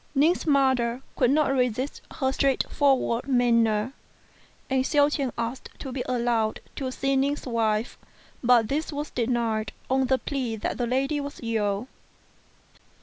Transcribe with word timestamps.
Ning's 0.15 0.47
mother 0.47 1.03
could 1.15 1.29
not 1.29 1.51
resist 1.53 2.01
her 2.15 2.31
straightforward 2.31 3.27
manner, 3.27 3.93
and 4.67 4.83
Hsiao 4.83 5.09
ch'ien 5.09 5.31
asked 5.37 5.69
to 5.77 5.91
be 5.91 6.01
allowed 6.09 6.59
to 6.77 6.91
see 6.91 7.15
Ning's 7.15 7.45
wife, 7.45 7.99
but 8.43 8.67
this 8.67 8.91
was 8.91 9.11
denied 9.11 9.73
on 9.91 10.07
the 10.07 10.17
plea 10.17 10.55
that 10.55 10.79
the 10.79 10.87
lady 10.87 11.19
was 11.19 11.39
ill. 11.43 11.87